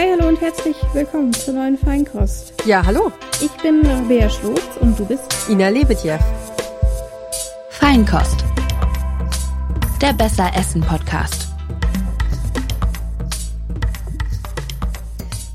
[0.00, 2.54] Hi, hallo und herzlich willkommen zur neuen Feinkost.
[2.64, 3.12] Ja, hallo.
[3.42, 6.16] Ich bin Bea Schlotz und du bist Ina Lebetjew.
[7.68, 8.42] Feinkost.
[10.00, 11.49] Der Besser Essen Podcast.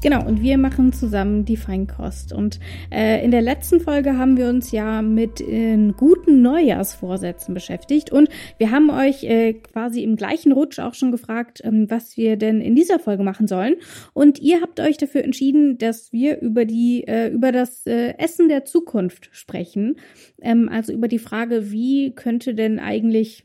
[0.06, 2.32] Genau, und wir machen zusammen die Feinkost.
[2.32, 2.60] Und
[2.92, 8.12] äh, in der letzten Folge haben wir uns ja mit äh, guten Neujahrsvorsätzen beschäftigt.
[8.12, 8.30] Und
[8.60, 12.62] wir haben euch äh, quasi im gleichen Rutsch auch schon gefragt, ähm, was wir denn
[12.62, 13.78] in dieser Folge machen sollen.
[14.14, 18.48] Und ihr habt euch dafür entschieden, dass wir über die, äh, über das äh, Essen
[18.48, 19.96] der Zukunft sprechen.
[20.40, 23.44] Ähm, also über die Frage, wie könnte denn eigentlich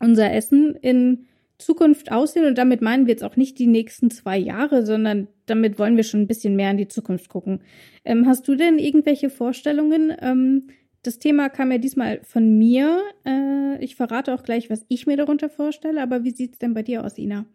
[0.00, 1.26] unser Essen in
[1.58, 2.46] Zukunft aussehen.
[2.46, 6.04] Und damit meinen wir jetzt auch nicht die nächsten zwei Jahre, sondern damit wollen wir
[6.04, 7.62] schon ein bisschen mehr in die Zukunft gucken.
[8.04, 10.14] Ähm, hast du denn irgendwelche Vorstellungen?
[10.20, 10.68] Ähm,
[11.02, 13.02] das Thema kam ja diesmal von mir.
[13.24, 16.02] Äh, ich verrate auch gleich, was ich mir darunter vorstelle.
[16.02, 17.46] Aber wie sieht's denn bei dir aus, Ina?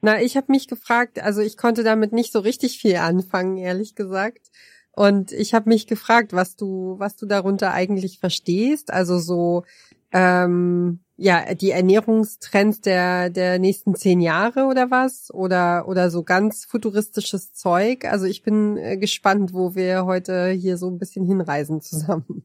[0.00, 3.94] Na, ich habe mich gefragt, also ich konnte damit nicht so richtig viel anfangen, ehrlich
[3.94, 4.50] gesagt.
[4.90, 8.92] Und ich habe mich gefragt, was du, was du darunter eigentlich verstehst.
[8.92, 9.64] Also so
[10.12, 15.32] ähm, ja, die Ernährungstrends der, der nächsten zehn Jahre oder was?
[15.32, 18.04] Oder, oder so ganz futuristisches Zeug.
[18.04, 22.44] Also ich bin äh, gespannt, wo wir heute hier so ein bisschen hinreisen zusammen.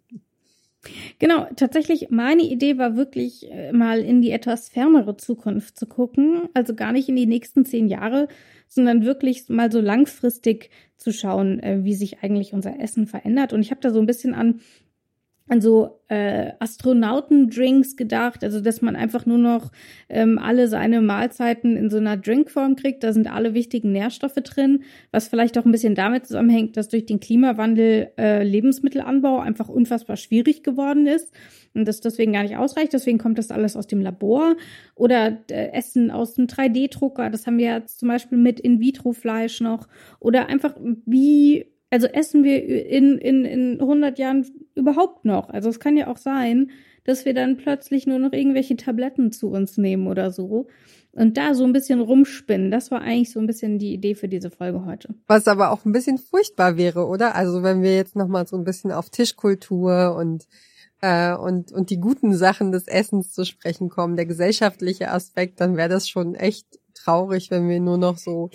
[1.17, 6.47] Genau, tatsächlich, meine Idee war wirklich äh, mal in die etwas fernere Zukunft zu gucken.
[6.53, 8.27] Also gar nicht in die nächsten zehn Jahre,
[8.67, 13.53] sondern wirklich mal so langfristig zu schauen, äh, wie sich eigentlich unser Essen verändert.
[13.53, 14.59] Und ich habe da so ein bisschen an
[15.49, 19.71] an so äh, Astronautendrinks gedacht, also dass man einfach nur noch
[20.09, 23.03] ähm, alle seine Mahlzeiten in so einer Drinkform kriegt.
[23.03, 27.05] Da sind alle wichtigen Nährstoffe drin, was vielleicht auch ein bisschen damit zusammenhängt, dass durch
[27.05, 31.33] den Klimawandel äh, Lebensmittelanbau einfach unfassbar schwierig geworden ist
[31.73, 32.93] und das deswegen gar nicht ausreicht.
[32.93, 34.55] Deswegen kommt das alles aus dem Labor
[34.95, 37.29] oder äh, Essen aus dem 3D-Drucker.
[37.29, 39.87] Das haben wir jetzt zum Beispiel mit In-vitro-Fleisch noch
[40.19, 40.75] oder einfach
[41.05, 45.49] wie also essen wir in, in, in 100 Jahren überhaupt noch?
[45.49, 46.71] Also es kann ja auch sein,
[47.03, 50.67] dass wir dann plötzlich nur noch irgendwelche Tabletten zu uns nehmen oder so.
[51.13, 54.27] Und da so ein bisschen rumspinnen, das war eigentlich so ein bisschen die Idee für
[54.27, 55.15] diese Folge heute.
[55.25, 57.33] Was aber auch ein bisschen furchtbar wäre, oder?
[57.33, 60.47] Also wenn wir jetzt nochmal so ein bisschen auf Tischkultur und
[61.01, 65.77] äh, und, und die guten Sachen des Essens zu sprechen kommen, der gesellschaftliche Aspekt, dann
[65.77, 68.49] wäre das schon echt traurig, wenn wir nur noch so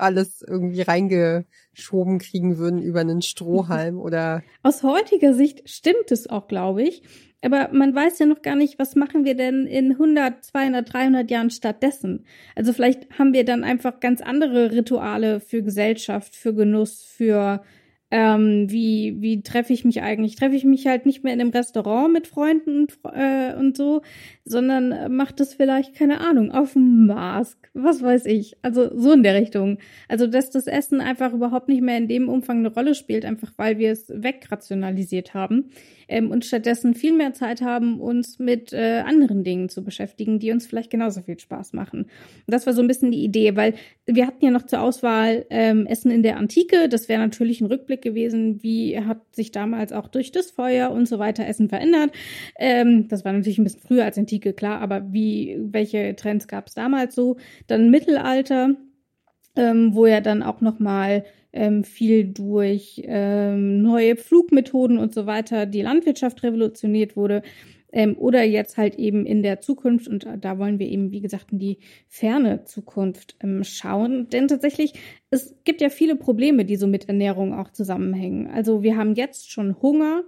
[0.00, 4.42] alles irgendwie reingeschoben kriegen würden über einen Strohhalm oder.
[4.62, 7.02] Aus heutiger Sicht stimmt es auch, glaube ich.
[7.42, 11.30] Aber man weiß ja noch gar nicht, was machen wir denn in 100, 200, 300
[11.30, 12.26] Jahren stattdessen?
[12.54, 17.62] Also vielleicht haben wir dann einfach ganz andere Rituale für Gesellschaft, für Genuss, für
[18.10, 20.34] ähm, wie, wie treffe ich mich eigentlich?
[20.34, 24.02] Treffe ich mich halt nicht mehr in einem Restaurant mit Freunden und, äh, und so,
[24.50, 28.56] sondern macht das vielleicht, keine Ahnung, auf dem Mars, was weiß ich.
[28.62, 29.78] Also so in der Richtung.
[30.08, 33.52] Also, dass das Essen einfach überhaupt nicht mehr in dem Umfang eine Rolle spielt, einfach
[33.56, 35.70] weil wir es wegrationalisiert haben
[36.10, 40.50] ähm, und stattdessen viel mehr Zeit haben, uns mit äh, anderen Dingen zu beschäftigen, die
[40.50, 42.02] uns vielleicht genauso viel Spaß machen.
[42.02, 42.10] Und
[42.48, 43.74] das war so ein bisschen die Idee, weil
[44.06, 46.88] wir hatten ja noch zur Auswahl ähm, Essen in der Antike.
[46.88, 51.06] Das wäre natürlich ein Rückblick gewesen, wie hat sich damals auch durch das Feuer und
[51.06, 52.10] so weiter Essen verändert.
[52.58, 56.68] Ähm, das war natürlich ein bisschen früher als Antike, klar, aber wie, welche Trends gab
[56.68, 57.36] es damals so?
[57.66, 58.74] Dann Mittelalter,
[59.56, 65.26] ähm, wo ja dann auch noch mal ähm, viel durch ähm, neue Flugmethoden und so
[65.26, 67.42] weiter die Landwirtschaft revolutioniert wurde.
[67.92, 71.50] Ähm, oder jetzt halt eben in der Zukunft und da wollen wir eben, wie gesagt,
[71.50, 74.28] in die ferne Zukunft ähm, schauen.
[74.28, 74.92] Denn tatsächlich,
[75.30, 78.46] es gibt ja viele Probleme, die so mit Ernährung auch zusammenhängen.
[78.46, 80.22] Also wir haben jetzt schon Hunger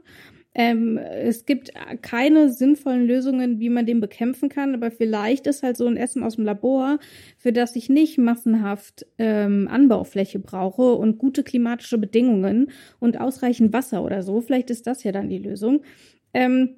[0.54, 5.76] ähm, es gibt keine sinnvollen Lösungen, wie man den bekämpfen kann, aber vielleicht ist halt
[5.78, 6.98] so ein Essen aus dem Labor,
[7.38, 12.70] für das ich nicht massenhaft ähm, Anbaufläche brauche und gute klimatische Bedingungen
[13.00, 14.42] und ausreichend Wasser oder so.
[14.42, 15.82] Vielleicht ist das ja dann die Lösung.
[16.34, 16.76] Ähm,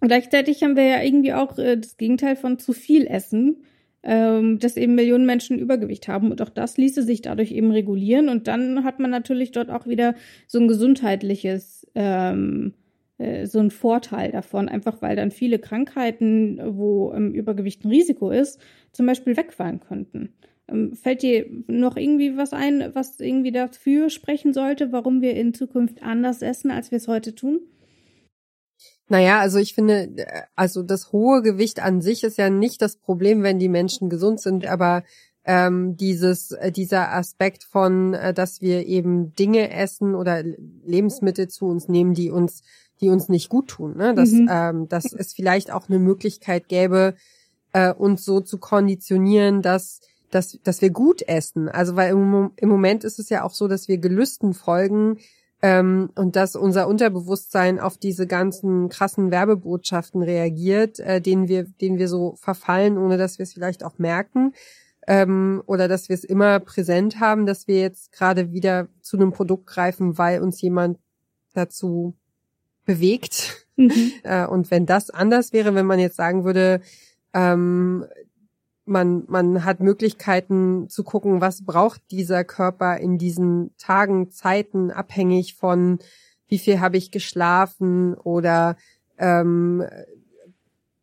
[0.00, 3.62] gleichzeitig haben wir ja irgendwie auch äh, das Gegenteil von zu viel Essen
[4.08, 6.30] ähm, dass eben Millionen Menschen Übergewicht haben.
[6.30, 8.28] Und auch das ließe sich dadurch eben regulieren.
[8.28, 10.14] Und dann hat man natürlich dort auch wieder
[10.46, 12.85] so ein gesundheitliches ähm, äh,
[13.18, 18.60] so ein Vorteil davon, einfach weil dann viele Krankheiten, wo ähm, Übergewicht ein Risiko ist,
[18.92, 20.34] zum Beispiel wegfallen könnten.
[20.68, 25.54] Ähm, fällt dir noch irgendwie was ein, was irgendwie dafür sprechen sollte, warum wir in
[25.54, 27.60] Zukunft anders essen, als wir es heute tun?
[29.08, 32.96] Naja, also ich finde, äh, also das hohe Gewicht an sich ist ja nicht das
[32.96, 35.04] Problem, wenn die Menschen gesund sind, aber
[35.44, 41.66] ähm, dieses, äh, dieser Aspekt von, äh, dass wir eben Dinge essen oder Lebensmittel zu
[41.66, 42.62] uns nehmen, die uns
[43.00, 43.96] die uns nicht gut tun.
[43.96, 44.14] Ne?
[44.14, 44.48] Dass, mhm.
[44.50, 47.14] ähm, dass es vielleicht auch eine Möglichkeit gäbe,
[47.72, 50.00] äh, uns so zu konditionieren, dass
[50.30, 51.68] dass, dass wir gut essen.
[51.68, 55.18] Also weil im, im Moment ist es ja auch so, dass wir Gelüsten folgen
[55.62, 61.98] ähm, und dass unser Unterbewusstsein auf diese ganzen krassen Werbebotschaften reagiert, äh, denen wir, denen
[61.98, 64.52] wir so verfallen, ohne dass wir es vielleicht auch merken
[65.06, 69.32] ähm, oder dass wir es immer präsent haben, dass wir jetzt gerade wieder zu einem
[69.32, 70.98] Produkt greifen, weil uns jemand
[71.54, 72.14] dazu
[72.86, 73.66] bewegt.
[73.76, 73.92] Mhm.
[74.22, 76.80] Äh, und wenn das anders wäre, wenn man jetzt sagen würde,
[77.34, 78.06] ähm,
[78.86, 85.54] man, man hat Möglichkeiten zu gucken, was braucht dieser Körper in diesen Tagen, Zeiten, abhängig
[85.54, 85.98] von
[86.48, 88.76] wie viel habe ich geschlafen oder
[89.18, 89.84] ähm,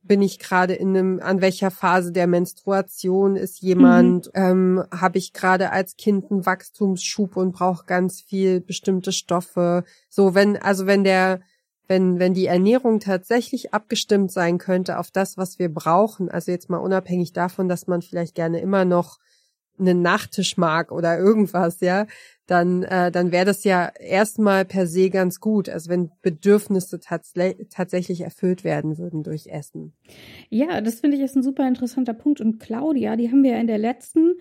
[0.04, 4.32] bin ich gerade in einem, an welcher Phase der Menstruation ist jemand, mhm.
[4.34, 9.86] ähm, habe ich gerade als Kind einen Wachstumsschub und brauche ganz viel bestimmte Stoffe.
[10.10, 11.42] So, wenn, also wenn der,
[11.94, 16.68] wenn, wenn die Ernährung tatsächlich abgestimmt sein könnte auf das, was wir brauchen, also jetzt
[16.68, 19.20] mal unabhängig davon, dass man vielleicht gerne immer noch
[19.78, 22.08] einen Nachtisch mag oder irgendwas, ja,
[22.48, 25.70] dann, äh, dann wäre das ja erstmal per se ganz gut.
[25.70, 27.34] Also wenn Bedürfnisse tats
[27.70, 29.94] tatsächlich erfüllt werden würden durch Essen.
[30.50, 32.42] Ja, das finde ich ist ein super interessanter Punkt.
[32.42, 34.34] Und Claudia, die haben wir ja in der letzten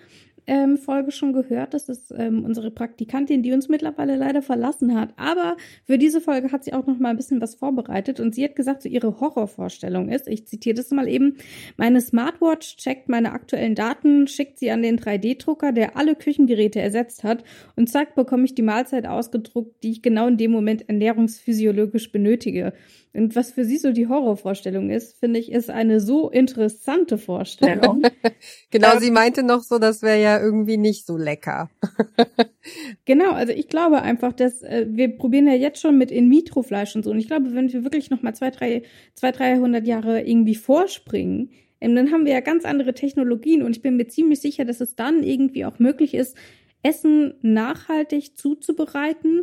[0.46, 1.74] ähm, Folge schon gehört.
[1.74, 5.10] Das ist ähm, unsere Praktikantin, die uns mittlerweile leider verlassen hat.
[5.16, 8.44] Aber für diese Folge hat sie auch noch mal ein bisschen was vorbereitet und sie
[8.44, 11.36] hat gesagt, so ihre Horrorvorstellung ist, ich zitiere das mal eben,
[11.76, 17.24] meine Smartwatch checkt meine aktuellen Daten, schickt sie an den 3D-Drucker, der alle Küchengeräte ersetzt
[17.24, 17.44] hat
[17.76, 22.72] und zack, bekomme ich die Mahlzeit ausgedruckt, die ich genau in dem Moment ernährungsphysiologisch benötige.
[23.14, 28.02] Und was für sie so die Horrorvorstellung ist, finde ich, ist eine so interessante Vorstellung.
[28.70, 31.70] genau, sie meinte noch so, das wäre ja irgendwie nicht so lecker.
[33.04, 37.04] genau, also ich glaube einfach, dass äh, wir probieren ja jetzt schon mit In-vitro-Fleisch und
[37.04, 37.10] so.
[37.10, 38.82] Und ich glaube, wenn wir wirklich noch mal zwei, drei,
[39.14, 41.50] zwei, dreihundert Jahre irgendwie vorspringen,
[41.80, 43.62] ähm, dann haben wir ja ganz andere Technologien.
[43.62, 46.36] Und ich bin mir ziemlich sicher, dass es dann irgendwie auch möglich ist,
[46.82, 49.42] Essen nachhaltig zuzubereiten,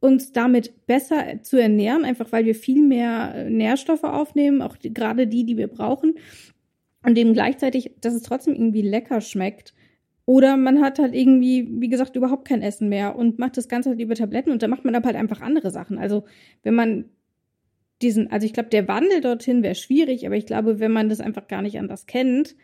[0.00, 4.92] uns damit besser zu ernähren, einfach weil wir viel mehr äh, Nährstoffe aufnehmen, auch die,
[4.92, 6.16] gerade die, die wir brauchen.
[7.04, 9.74] Und eben gleichzeitig, dass es trotzdem irgendwie lecker schmeckt.
[10.26, 13.90] Oder man hat halt irgendwie, wie gesagt, überhaupt kein Essen mehr und macht das Ganze
[13.90, 15.98] halt über Tabletten und dann macht man aber halt einfach andere Sachen.
[15.98, 16.24] Also
[16.62, 17.04] wenn man
[18.00, 21.20] diesen, also ich glaube, der Wandel dorthin wäre schwierig, aber ich glaube, wenn man das
[21.20, 22.56] einfach gar nicht anders kennt,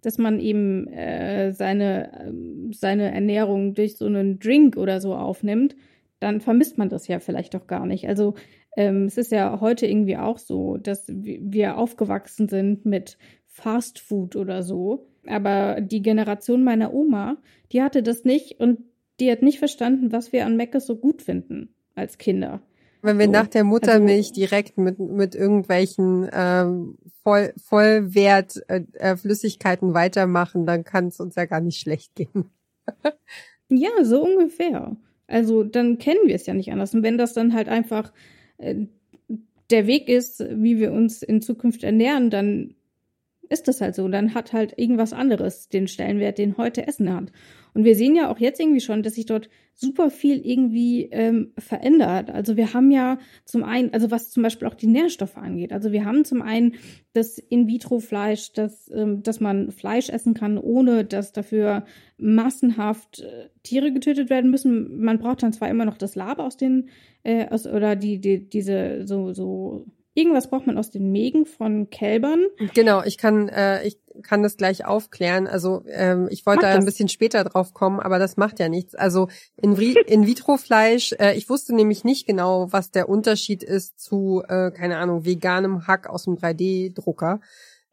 [0.00, 5.74] dass man eben äh, seine, äh, seine Ernährung durch so einen Drink oder so aufnimmt,
[6.20, 8.08] dann vermisst man das ja vielleicht doch gar nicht.
[8.08, 8.34] Also
[8.76, 13.18] ähm, es ist ja heute irgendwie auch so, dass wir aufgewachsen sind mit
[13.58, 15.06] Fast Food oder so.
[15.26, 17.36] Aber die Generation meiner Oma,
[17.72, 18.78] die hatte das nicht und
[19.20, 22.60] die hat nicht verstanden, was wir an Meckes so gut finden als Kinder.
[23.02, 23.32] Wenn wir so.
[23.32, 30.64] nach der Muttermilch also, direkt mit, mit irgendwelchen ähm, Voll, Vollwert äh, äh Flüssigkeiten weitermachen,
[30.64, 32.50] dann kann es uns ja gar nicht schlecht gehen.
[33.68, 34.96] ja, so ungefähr.
[35.26, 36.94] Also dann kennen wir es ja nicht anders.
[36.94, 38.12] Und wenn das dann halt einfach
[38.56, 38.86] äh,
[39.70, 42.74] der Weg ist, wie wir uns in Zukunft ernähren, dann
[43.48, 44.08] ist das halt so.
[44.08, 47.32] Dann hat halt irgendwas anderes den Stellenwert, den heute Essen hat.
[47.74, 51.52] Und wir sehen ja auch jetzt irgendwie schon, dass sich dort super viel irgendwie ähm,
[51.56, 52.30] verändert.
[52.30, 55.72] Also wir haben ja zum einen, also was zum Beispiel auch die Nährstoffe angeht.
[55.72, 56.74] Also wir haben zum einen
[57.12, 61.84] das In-vitro-Fleisch, dass, ähm, dass man Fleisch essen kann, ohne dass dafür
[62.16, 65.00] massenhaft äh, Tiere getötet werden müssen.
[65.00, 66.88] Man braucht dann zwar immer noch das Lab aus den,
[67.22, 69.86] äh, aus, oder die, die, diese so, so
[70.18, 72.44] Irgendwas braucht man aus den Mägen von Kälbern.
[72.74, 75.46] Genau, ich kann, äh, ich kann das gleich aufklären.
[75.46, 78.96] Also ähm, ich wollte da ein bisschen später drauf kommen, aber das macht ja nichts.
[78.96, 84.00] Also in, in vitro Fleisch, äh, ich wusste nämlich nicht genau, was der Unterschied ist
[84.00, 87.40] zu, äh, keine Ahnung, veganem Hack aus dem 3D-Drucker.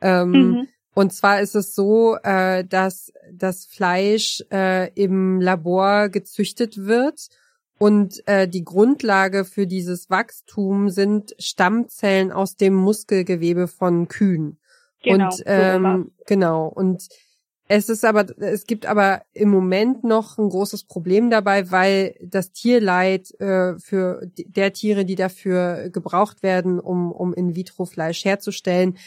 [0.02, 0.68] Ähm, mhm.
[0.96, 7.30] Und zwar ist es so, äh, dass das Fleisch äh, im Labor gezüchtet wird
[7.78, 14.58] und äh, die Grundlage für dieses Wachstum sind Stammzellen aus dem Muskelgewebe von Kühen.
[15.04, 16.68] Genau, und ähm, genau.
[16.68, 17.08] Und
[17.68, 22.52] es ist aber, es gibt aber im Moment noch ein großes Problem dabei, weil das
[22.52, 28.98] Tierleid äh, für der Tiere, die dafür gebraucht werden, um, um In-vitro-Fleisch herzustellen,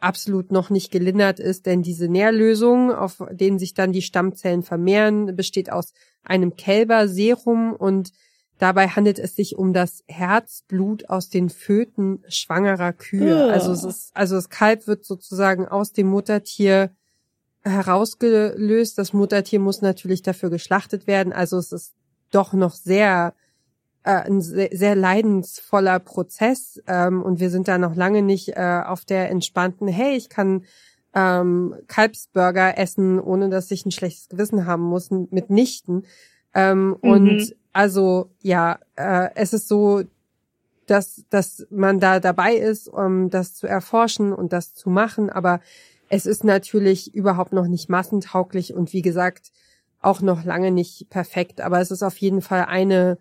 [0.00, 5.34] absolut noch nicht gelindert ist, denn diese Nährlösung, auf denen sich dann die Stammzellen vermehren,
[5.36, 5.92] besteht aus
[6.28, 8.12] einem Kälberserum und
[8.58, 13.46] dabei handelt es sich um das Herzblut aus den Föten schwangerer Kühe.
[13.46, 13.50] Oh.
[13.50, 16.90] Also es ist, also das Kalb wird sozusagen aus dem Muttertier
[17.62, 18.98] herausgelöst.
[18.98, 21.32] Das Muttertier muss natürlich dafür geschlachtet werden.
[21.32, 21.94] Also es ist
[22.30, 23.34] doch noch sehr
[24.04, 28.82] äh, ein sehr, sehr leidensvoller Prozess ähm, und wir sind da noch lange nicht äh,
[28.84, 30.64] auf der entspannten, hey, ich kann
[31.18, 36.04] ähm, Kalbsburger essen, ohne dass ich ein schlechtes Gewissen haben muss, mitnichten.
[36.54, 36.94] Ähm, mhm.
[37.00, 40.02] Und also ja, äh, es ist so,
[40.86, 45.60] dass, dass man da dabei ist, um das zu erforschen und das zu machen, aber
[46.08, 49.52] es ist natürlich überhaupt noch nicht massentauglich und wie gesagt,
[50.00, 53.18] auch noch lange nicht perfekt, aber es ist auf jeden Fall eine,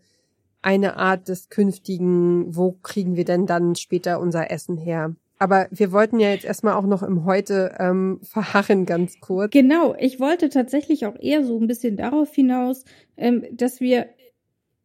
[0.62, 5.16] eine Art des künftigen, wo kriegen wir denn dann später unser Essen her?
[5.40, 9.52] Aber wir wollten ja jetzt erstmal auch noch im Heute ähm, verharren, ganz kurz.
[9.52, 12.86] Genau, ich wollte tatsächlich auch eher so ein bisschen darauf hinaus,
[13.18, 14.08] ähm, dass wir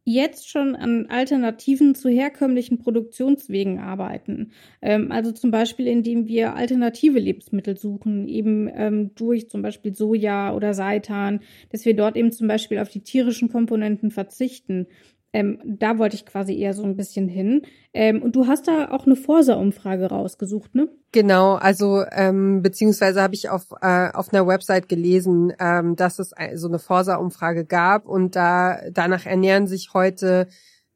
[0.05, 4.51] jetzt schon an Alternativen zu herkömmlichen Produktionswegen arbeiten.
[4.81, 10.53] Ähm, also zum Beispiel, indem wir alternative Lebensmittel suchen, eben ähm, durch zum Beispiel Soja
[10.53, 11.39] oder Seitan,
[11.71, 14.87] dass wir dort eben zum Beispiel auf die tierischen Komponenten verzichten.
[15.33, 17.63] Ähm, da wollte ich quasi eher so ein bisschen hin.
[17.91, 20.89] Ähm, und du hast da auch eine Forsa-Umfrage rausgesucht, ne?
[21.11, 26.33] Genau, also ähm, beziehungsweise habe ich auf, äh, auf einer Website gelesen, ähm, dass es
[26.55, 30.47] so eine Forsa-Umfrage gab und da danach ernähren sich heute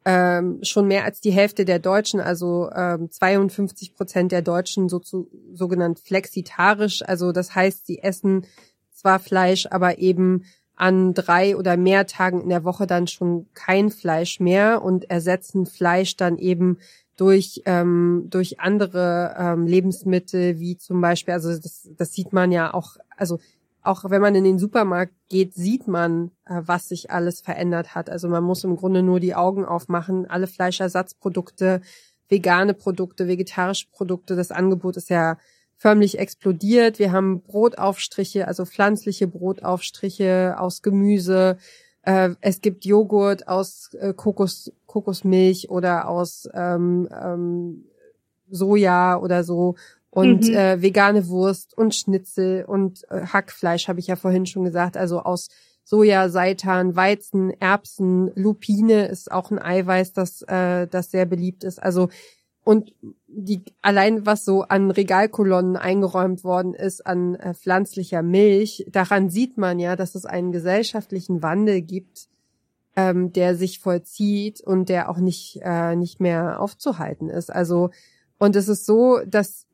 [0.05, 4.99] ähm, schon mehr als die Hälfte der Deutschen, also ähm, 52 Prozent der Deutschen so
[4.99, 7.03] zu, sogenannt flexitarisch.
[7.03, 8.45] Also das heißt, sie essen
[8.93, 10.45] zwar Fleisch, aber eben
[10.77, 15.65] an drei oder mehr Tagen in der Woche dann schon kein Fleisch mehr und ersetzen
[15.65, 16.77] Fleisch dann eben
[17.17, 22.73] durch ähm, durch andere ähm, Lebensmittel wie zum Beispiel also das das sieht man ja
[22.73, 23.39] auch also
[23.81, 28.09] auch wenn man in den Supermarkt geht sieht man äh, was sich alles verändert hat.
[28.09, 30.29] Also man muss im Grunde nur die Augen aufmachen.
[30.29, 31.81] Alle Fleischersatzprodukte
[32.29, 35.37] vegane Produkte vegetarische Produkte das Angebot ist ja
[35.77, 36.99] förmlich explodiert.
[36.99, 41.57] Wir haben Brotaufstriche, also pflanzliche Brotaufstriche aus Gemüse.
[42.01, 47.85] Äh, es gibt Joghurt aus äh, Kokos, Kokosmilch oder aus ähm, ähm,
[48.49, 49.75] Soja oder so
[50.09, 50.55] und mhm.
[50.55, 55.19] äh, vegane Wurst und Schnitzel und äh, Hackfleisch habe ich ja vorhin schon gesagt, also
[55.19, 55.49] aus
[55.83, 61.81] Soja, Seitan, Weizen, Erbsen, Lupine ist auch ein Eiweiß, das äh, das sehr beliebt ist.
[61.81, 62.09] Also
[62.67, 62.93] und
[63.27, 69.57] die allein was so an Regalkolonnen eingeräumt worden ist an äh, pflanzlicher Milch, daran sieht
[69.57, 72.27] man ja, dass es einen gesellschaftlichen Wandel gibt,
[72.97, 77.49] ähm, der sich vollzieht und der auch nicht äh, nicht mehr aufzuhalten ist.
[77.49, 77.91] Also
[78.37, 79.65] und es ist so, dass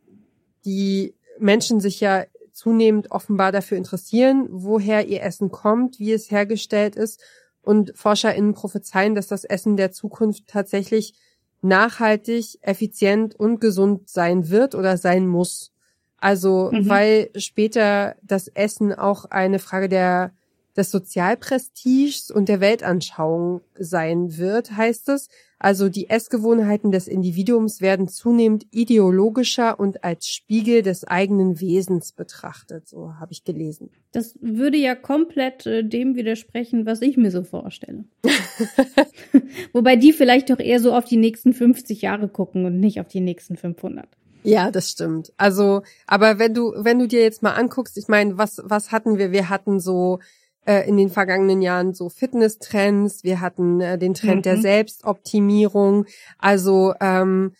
[0.63, 6.95] die Menschen sich ja zunehmend offenbar dafür interessieren, woher ihr Essen kommt, wie es hergestellt
[6.95, 7.19] ist
[7.63, 11.15] und ForscherInnen prophezeien, dass das Essen der Zukunft tatsächlich
[11.63, 15.71] nachhaltig, effizient und gesund sein wird oder sein muss.
[16.17, 16.87] Also, mhm.
[16.87, 20.31] weil später das Essen auch eine Frage der,
[20.75, 25.29] des Sozialprestiges und der Weltanschauung sein wird, heißt es.
[25.59, 32.87] Also die Essgewohnheiten des Individuums werden zunehmend ideologischer und als Spiegel des eigenen Wesens betrachtet.
[32.89, 33.89] So habe ich gelesen.
[34.11, 38.03] Das würde ja komplett äh, dem widersprechen, was ich mir so vorstelle.
[39.73, 43.07] Wobei die vielleicht doch eher so auf die nächsten 50 Jahre gucken und nicht auf
[43.07, 44.05] die nächsten 500.
[44.43, 45.31] Ja, das stimmt.
[45.37, 49.17] Also, aber wenn du, wenn du dir jetzt mal anguckst, ich meine, was, was hatten
[49.17, 49.31] wir?
[49.31, 50.19] Wir hatten so
[50.65, 54.43] äh, in den vergangenen Jahren so Fitness-Trends, wir hatten äh, den Trend mhm.
[54.43, 56.05] der Selbstoptimierung,
[56.37, 57.53] also ähm,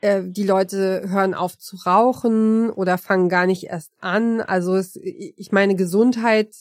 [0.00, 4.40] äh, die Leute hören auf zu rauchen oder fangen gar nicht erst an.
[4.40, 6.54] Also es, ich meine Gesundheit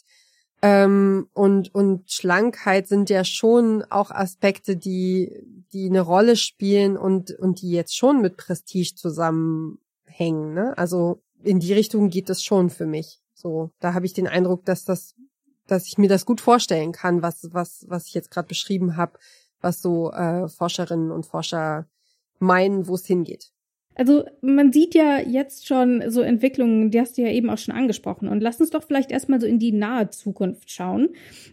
[0.61, 5.31] ähm, und und Schlankheit sind ja schon auch Aspekte, die
[5.73, 10.53] die eine Rolle spielen und und die jetzt schon mit Prestige zusammenhängen.
[10.53, 10.73] Ne?
[10.77, 13.19] Also in die Richtung geht es schon für mich.
[13.33, 15.13] So, da habe ich den Eindruck, dass das
[15.67, 19.19] dass ich mir das gut vorstellen kann, was, was, was ich jetzt gerade beschrieben habe,
[19.61, 21.87] was so äh, Forscherinnen und Forscher
[22.39, 23.51] meinen, wo es hingeht.
[23.97, 27.73] Also man sieht ja jetzt schon so Entwicklungen, die hast du ja eben auch schon
[27.73, 28.27] angesprochen.
[28.27, 31.09] Und lass uns doch vielleicht erstmal so in die nahe Zukunft schauen.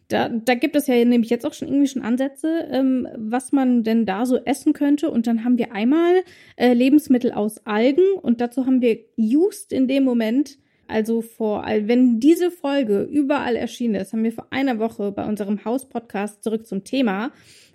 [0.08, 3.84] Da, da gibt es ja nämlich jetzt auch schon irgendwie schon Ansätze, ähm, was man
[3.84, 5.08] denn da so essen könnte.
[5.08, 6.24] Und dann haben wir einmal
[6.56, 10.58] äh, Lebensmittel aus Algen und dazu haben wir just in dem Moment
[10.88, 15.64] also vor, wenn diese Folge überall erschienen ist, haben wir vor einer Woche bei unserem
[15.64, 17.32] Haus-Podcast zurück zum Thema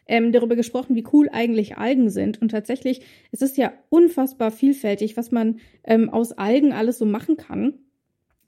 [0.07, 2.41] ähm, darüber gesprochen, wie cool eigentlich Algen sind.
[2.41, 7.37] Und tatsächlich es ist ja unfassbar vielfältig, was man ähm, aus Algen alles so machen
[7.37, 7.73] kann,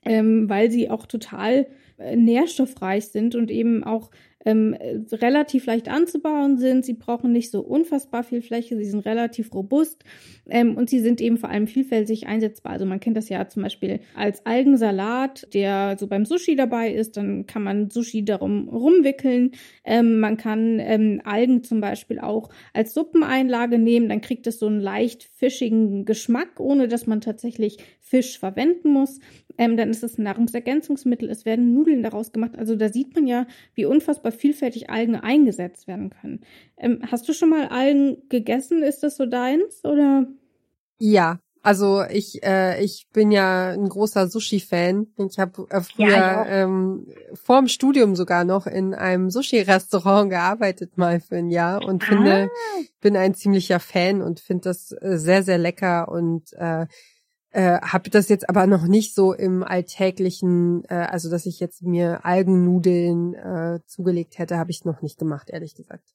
[0.06, 4.12] ähm, weil sie auch total äh, nährstoffreich sind und eben auch
[4.46, 4.76] ähm,
[5.12, 6.86] relativ leicht anzubauen sind.
[6.86, 10.04] Sie brauchen nicht so unfassbar viel Fläche, sie sind relativ robust
[10.50, 12.74] ähm, und sie sind eben vor allem vielfältig einsetzbar.
[12.74, 17.18] Also man kennt das ja zum Beispiel als Algensalat, der so beim Sushi dabei ist,
[17.18, 19.52] dann kann man Sushi darum rumwickeln.
[19.84, 24.68] Ähm, man kann ähm, Algen zum Beispiel auch als Suppeneinlage nehmen, dann kriegt es so
[24.68, 29.20] einen leicht fischigen Geschmack, ohne dass man tatsächlich Fisch verwenden muss.
[29.60, 32.58] Ähm, dann ist es ein Nahrungsergänzungsmittel, es werden Nudeln daraus gemacht.
[32.58, 36.40] Also da sieht man ja, wie unfassbar vielfältig Algen eingesetzt werden können.
[36.78, 38.82] Ähm, hast du schon mal Algen gegessen?
[38.84, 40.28] Ist das so deins oder?
[40.98, 45.08] Ja, also ich, äh, ich bin ja ein großer Sushi-Fan.
[45.30, 50.98] Ich habe äh, früher ja, ähm, vor dem Studium sogar noch in einem Sushi-Restaurant gearbeitet
[50.98, 52.82] mal für ein Jahr und finde, ah.
[53.02, 56.86] bin ein ziemlicher Fan und finde das äh, sehr, sehr lecker und äh,
[57.52, 61.82] äh, habe das jetzt aber noch nicht so im alltäglichen, äh, also dass ich jetzt
[61.82, 66.14] mir Algennudeln äh, zugelegt hätte, habe ich noch nicht gemacht, ehrlich gesagt.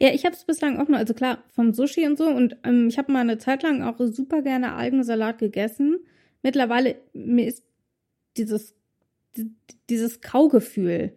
[0.00, 2.26] Ja, ich habe es bislang auch nur, also klar, vom Sushi und so.
[2.26, 6.00] Und ähm, ich habe mal eine Zeit lang auch super gerne Algensalat gegessen.
[6.42, 7.62] Mittlerweile, mir ist
[8.36, 8.74] dieses,
[9.88, 11.12] dieses Kaugefühl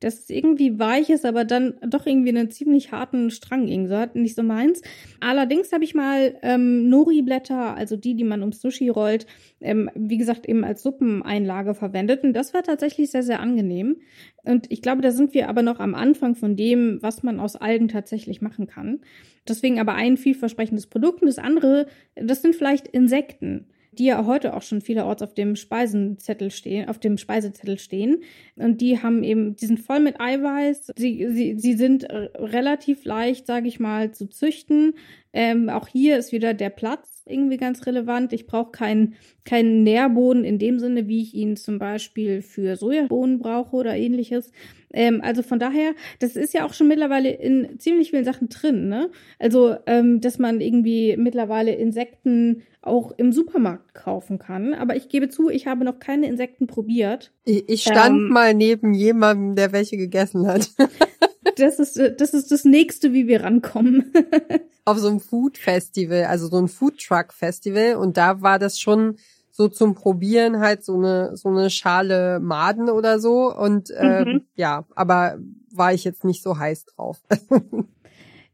[0.00, 4.16] das ist irgendwie weich ist, aber dann doch irgendwie einen ziemlich harten Strang irgendwie hat,
[4.16, 4.80] nicht so meins.
[5.20, 9.26] Allerdings habe ich mal ähm, Nori-Blätter, also die, die man ums Sushi rollt,
[9.60, 12.24] ähm, wie gesagt, eben als Suppeneinlage verwendet.
[12.24, 13.98] Und das war tatsächlich sehr, sehr angenehm.
[14.42, 17.56] Und ich glaube, da sind wir aber noch am Anfang von dem, was man aus
[17.56, 19.00] Algen tatsächlich machen kann.
[19.46, 21.20] Deswegen aber ein vielversprechendes Produkt.
[21.20, 25.56] Und das andere, das sind vielleicht Insekten die ja heute auch schon vielerorts auf dem
[25.56, 28.22] Speisenzettel stehen, auf dem Speisezettel stehen.
[28.56, 30.92] Und die haben eben, die sind voll mit Eiweiß.
[30.96, 34.94] Sie, sie, sie sind relativ leicht, sage ich mal, zu züchten.
[35.32, 38.32] Ähm, auch hier ist wieder der Platz irgendwie ganz relevant.
[38.32, 43.38] Ich brauche keinen keinen Nährboden in dem Sinne, wie ich ihn zum Beispiel für Sojabohnen
[43.38, 44.52] brauche oder ähnliches.
[44.92, 48.88] Ähm, also von daher, das ist ja auch schon mittlerweile in ziemlich vielen Sachen drin,
[48.88, 49.10] ne?
[49.38, 54.74] Also, ähm, dass man irgendwie mittlerweile Insekten auch im Supermarkt kaufen kann.
[54.74, 57.32] Aber ich gebe zu, ich habe noch keine Insekten probiert.
[57.44, 60.70] Ich, ich stand ähm, mal neben jemandem, der welche gegessen hat.
[61.56, 64.12] das ist, das ist das nächste, wie wir rankommen.
[64.84, 67.96] Auf so einem Food Festival, also so ein Food Truck Festival.
[67.96, 69.16] Und da war das schon
[69.50, 74.42] so zum Probieren halt so eine so eine Schale Maden oder so und äh, mhm.
[74.54, 75.38] ja, aber
[75.70, 77.20] war ich jetzt nicht so heiß drauf.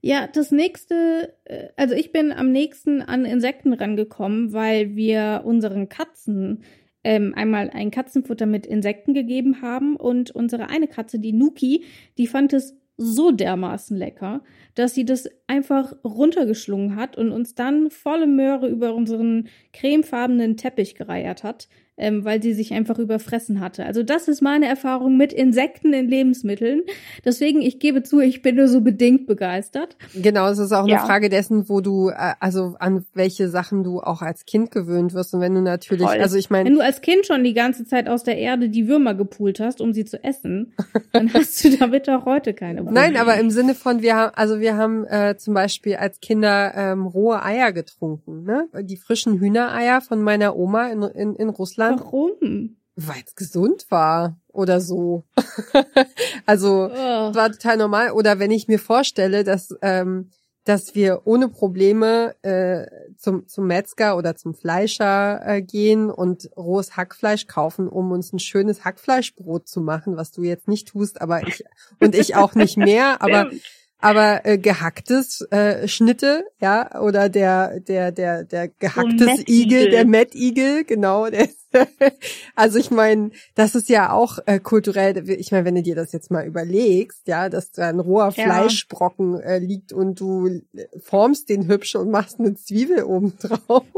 [0.00, 5.89] ja, das nächste, äh, also ich bin am nächsten an Insekten rangekommen, weil wir unseren
[5.89, 6.65] Katzen
[7.04, 11.84] ähm, einmal ein Katzenfutter mit Insekten gegeben haben und unsere eine Katze, die Nuki,
[12.19, 14.43] die fand es so dermaßen lecker,
[14.75, 20.95] dass sie das einfach runtergeschlungen hat und uns dann volle Möhre über unseren cremefarbenen Teppich
[20.95, 23.87] gereiert hat ähm, weil sie sich einfach überfressen hatte.
[23.87, 26.82] Also das ist meine Erfahrung mit Insekten in Lebensmitteln.
[27.25, 29.97] Deswegen, ich gebe zu, ich bin nur so bedingt begeistert.
[30.15, 30.99] Genau, es ist auch ja.
[30.99, 35.15] eine Frage dessen, wo du, äh, also an welche Sachen du auch als Kind gewöhnt
[35.15, 35.35] wirst.
[35.35, 36.21] Und wenn du natürlich, Voll.
[36.21, 36.69] also ich meine.
[36.69, 39.80] Wenn du als Kind schon die ganze Zeit aus der Erde die Würmer gepult hast,
[39.80, 40.75] um sie zu essen,
[41.13, 43.00] dann hast du damit auch heute keine Probleme.
[43.00, 46.73] Nein, aber im Sinne von, wir haben, also wir haben äh, zum Beispiel als Kinder
[46.76, 48.69] ähm, rohe Eier getrunken, ne?
[48.82, 52.00] Die frischen Hühnereier von meiner Oma in, in, in Russland Deutschland.
[52.00, 52.76] Warum?
[52.96, 55.25] Weil es gesund war oder so.
[56.46, 57.34] also oh.
[57.34, 58.12] war total normal.
[58.12, 60.30] Oder wenn ich mir vorstelle, dass ähm,
[60.66, 66.96] dass wir ohne Probleme äh, zum, zum Metzger oder zum Fleischer äh, gehen und rohes
[66.96, 71.46] Hackfleisch kaufen, um uns ein schönes Hackfleischbrot zu machen, was du jetzt nicht tust, aber
[71.46, 71.62] ich
[72.00, 73.50] und ich auch nicht mehr, aber
[73.99, 80.04] aber äh, gehacktes äh, Schnitte, ja, oder der der der der gehacktes so Igel, der
[80.04, 81.49] Mettigel, genau, der
[82.54, 86.12] also ich meine, das ist ja auch äh, kulturell, ich meine, wenn du dir das
[86.12, 88.45] jetzt mal überlegst, ja, dass da ein roher ja.
[88.45, 90.62] Fleischbrocken äh, liegt und du
[90.99, 93.84] formst den hübsch und machst eine Zwiebel oben drauf.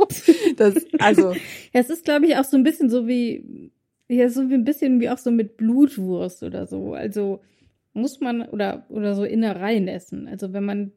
[0.56, 1.32] Das, also.
[1.72, 3.70] ja, es ist, glaube ich, auch so ein bisschen so wie,
[4.08, 6.94] ja, so wie ein bisschen wie auch so mit Blutwurst oder so.
[6.94, 7.40] Also
[7.92, 10.26] muss man oder, oder so Innereien essen.
[10.26, 10.92] Also wenn man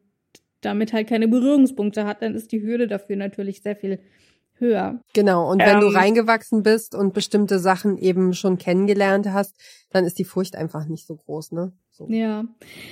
[0.62, 3.98] damit halt keine Berührungspunkte hat, dann ist die Hürde dafür natürlich sehr viel
[4.62, 5.00] höher.
[5.12, 9.54] Genau, und wenn ähm, du reingewachsen bist und bestimmte Sachen eben schon kennengelernt hast,
[9.90, 11.72] dann ist die Furcht einfach nicht so groß, ne?
[11.94, 12.08] So.
[12.08, 12.46] Ja,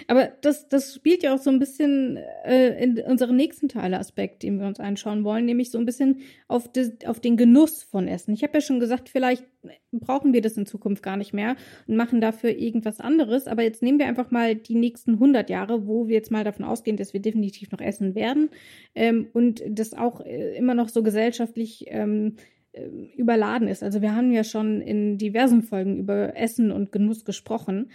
[0.09, 4.61] aber das, das spielt ja auch so ein bisschen äh, in unseren nächsten Teileaspekt, den
[4.61, 8.35] wir uns anschauen wollen, nämlich so ein bisschen auf, das, auf den Genuss von Essen.
[8.35, 9.47] Ich habe ja schon gesagt, vielleicht
[9.91, 13.47] brauchen wir das in Zukunft gar nicht mehr und machen dafür irgendwas anderes.
[13.47, 16.67] Aber jetzt nehmen wir einfach mal die nächsten 100 Jahre, wo wir jetzt mal davon
[16.67, 18.51] ausgehen, dass wir definitiv noch essen werden
[18.95, 22.37] ähm, und das auch äh, immer noch so gesellschaftlich ähm,
[22.73, 22.85] äh,
[23.17, 23.83] überladen ist.
[23.83, 27.91] Also wir haben ja schon in diversen Folgen über Essen und Genuss gesprochen.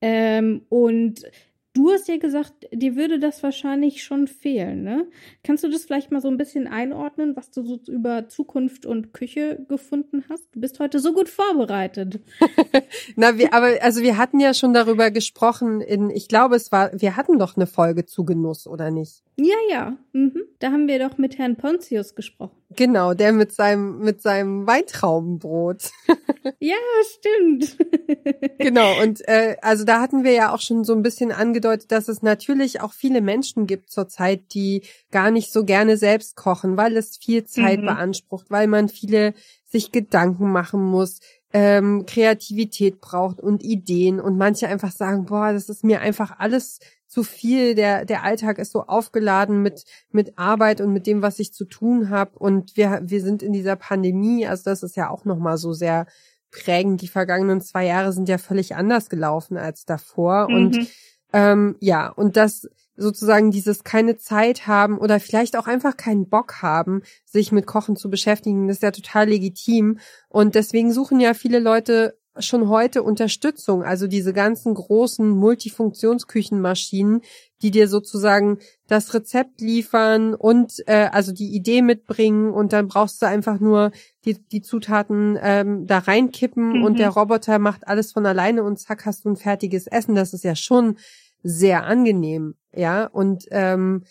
[0.00, 1.24] Ähm, und
[1.72, 5.06] du hast ja gesagt, dir würde das wahrscheinlich schon fehlen, ne?
[5.44, 9.12] Kannst du das vielleicht mal so ein bisschen einordnen, was du so über Zukunft und
[9.12, 10.44] Küche gefunden hast?
[10.54, 12.20] Du bist heute so gut vorbereitet.
[13.16, 16.90] Na, wir, aber also wir hatten ja schon darüber gesprochen in, ich glaube, es war,
[16.92, 19.22] wir hatten doch eine Folge zu Genuss, oder nicht?
[19.42, 19.96] Ja, ja.
[20.12, 20.42] Mhm.
[20.58, 22.56] Da haben wir doch mit Herrn Pontius gesprochen.
[22.76, 25.90] Genau, der mit seinem mit seinem Weintraubenbrot.
[26.58, 26.76] ja,
[27.14, 27.78] stimmt.
[28.58, 32.08] genau und äh, also da hatten wir ja auch schon so ein bisschen angedeutet, dass
[32.08, 36.96] es natürlich auch viele Menschen gibt zurzeit, die gar nicht so gerne selbst kochen, weil
[36.98, 37.86] es viel Zeit mhm.
[37.86, 39.32] beansprucht, weil man viele
[39.64, 41.20] sich Gedanken machen muss,
[41.52, 46.78] ähm, Kreativität braucht und Ideen und manche einfach sagen, boah, das ist mir einfach alles
[47.06, 47.74] zu viel.
[47.74, 51.64] Der der Alltag ist so aufgeladen mit mit Arbeit und mit dem, was ich zu
[51.64, 52.38] tun habe.
[52.38, 54.46] Und wir wir sind in dieser Pandemie.
[54.46, 56.06] Also das ist ja auch noch mal so sehr
[56.52, 57.02] prägend.
[57.02, 60.48] Die vergangenen zwei Jahre sind ja völlig anders gelaufen als davor.
[60.48, 60.54] Mhm.
[60.54, 60.88] Und
[61.32, 62.68] ähm, ja, und das
[63.00, 67.96] sozusagen dieses keine Zeit haben oder vielleicht auch einfach keinen Bock haben, sich mit Kochen
[67.96, 69.98] zu beschäftigen, das ist ja total legitim.
[70.28, 77.22] Und deswegen suchen ja viele Leute schon heute Unterstützung, also diese ganzen großen Multifunktionsküchenmaschinen,
[77.62, 83.20] die dir sozusagen das Rezept liefern und äh, also die Idee mitbringen und dann brauchst
[83.20, 83.90] du einfach nur
[84.24, 86.84] die, die Zutaten ähm, da reinkippen mhm.
[86.84, 90.14] und der Roboter macht alles von alleine und zack hast du ein fertiges Essen.
[90.14, 90.96] Das ist ja schon
[91.42, 94.04] sehr angenehm, ja und ähm,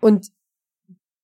[0.00, 0.32] und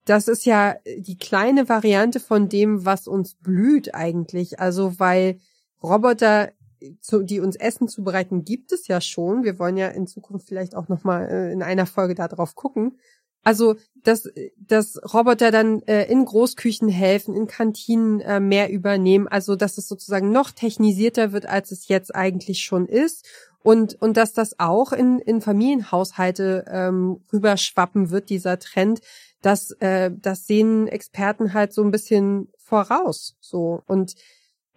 [0.05, 4.59] das ist ja die kleine Variante von dem, was uns blüht eigentlich.
[4.59, 5.39] Also weil
[5.83, 9.45] Roboter, die uns Essen zubereiten, gibt es ja schon.
[9.45, 12.55] Wir wollen ja in Zukunft vielleicht auch noch mal äh, in einer Folge da drauf
[12.55, 12.99] gucken.
[13.43, 14.29] Also, dass,
[14.59, 19.89] dass Roboter dann äh, in Großküchen helfen, in Kantinen äh, mehr übernehmen, also dass es
[19.89, 23.27] sozusagen noch technisierter wird, als es jetzt eigentlich schon ist.
[23.63, 29.01] Und, und dass das auch in, in Familienhaushalte ähm, rüberschwappen wird, dieser Trend,
[29.43, 33.37] das, äh, das sehen Experten halt so ein bisschen voraus.
[33.41, 33.83] So.
[33.87, 34.15] Und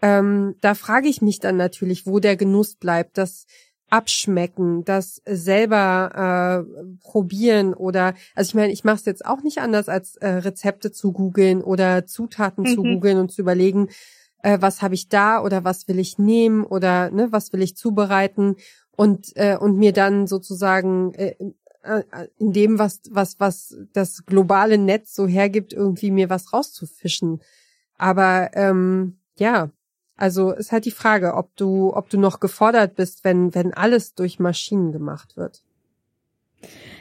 [0.01, 3.45] ähm, da frage ich mich dann natürlich, wo der Genuss bleibt, das
[3.89, 9.59] Abschmecken, das selber äh, probieren oder also ich meine, ich mache es jetzt auch nicht
[9.59, 12.73] anders als äh, Rezepte zu googeln oder Zutaten mhm.
[12.73, 13.89] zu googeln und zu überlegen,
[14.43, 17.75] äh, was habe ich da oder was will ich nehmen oder ne, was will ich
[17.75, 18.55] zubereiten
[18.91, 21.35] und äh, und mir dann sozusagen äh,
[21.83, 22.03] äh
[22.37, 27.41] in dem was was was das globale Netz so hergibt irgendwie mir was rauszufischen
[27.97, 29.71] aber ähm, ja
[30.15, 34.13] also ist halt die Frage, ob du, ob du noch gefordert bist, wenn, wenn alles
[34.13, 35.63] durch Maschinen gemacht wird.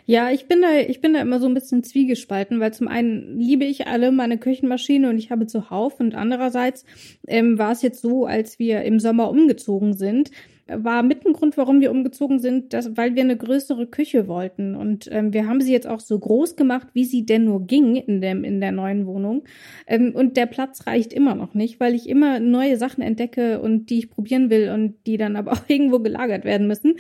[0.05, 3.39] Ja, ich bin da, ich bin da immer so ein bisschen zwiegespalten, weil zum einen
[3.39, 6.85] liebe ich alle meine Küchenmaschine und ich habe zuhauf und andererseits
[7.29, 10.31] ähm, war es jetzt so, als wir im Sommer umgezogen sind,
[10.69, 14.75] war mit ein Grund, warum wir umgezogen sind, dass, weil wir eine größere Küche wollten.
[14.75, 17.97] Und ähm, wir haben sie jetzt auch so groß gemacht, wie sie denn nur ging
[17.97, 19.43] in, dem, in der neuen Wohnung.
[19.87, 23.91] Ähm, und der Platz reicht immer noch nicht, weil ich immer neue Sachen entdecke und
[23.91, 26.97] die ich probieren will und die dann aber auch irgendwo gelagert werden müssen.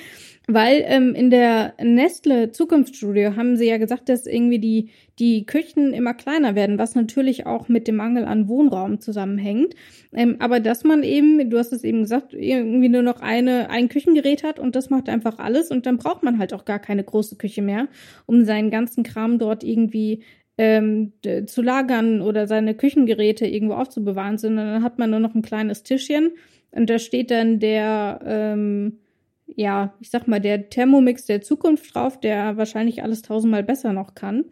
[0.48, 5.92] Weil ähm, in der Nestle Zukunftsstudio haben sie ja gesagt, dass irgendwie die, die Küchen
[5.92, 9.74] immer kleiner werden, was natürlich auch mit dem Mangel an Wohnraum zusammenhängt.
[10.12, 13.88] Ähm, aber dass man eben, du hast es eben gesagt, irgendwie nur noch eine, ein
[13.88, 17.04] Küchengerät hat und das macht einfach alles und dann braucht man halt auch gar keine
[17.04, 17.86] große Küche mehr,
[18.26, 20.24] um seinen ganzen Kram dort irgendwie
[20.58, 21.12] ähm,
[21.46, 25.84] zu lagern oder seine Küchengeräte irgendwo aufzubewahren, sondern dann hat man nur noch ein kleines
[25.84, 26.32] Tischchen
[26.72, 28.98] und da steht dann der ähm,
[29.56, 34.14] ja, ich sag mal, der Thermomix der Zukunft drauf, der wahrscheinlich alles tausendmal besser noch
[34.14, 34.46] kann.